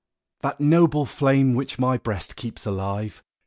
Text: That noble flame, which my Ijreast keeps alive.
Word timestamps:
That 0.41 0.59
noble 0.59 1.05
flame, 1.05 1.53
which 1.53 1.77
my 1.77 1.95
Ijreast 1.99 2.35
keeps 2.35 2.65
alive. 2.65 3.21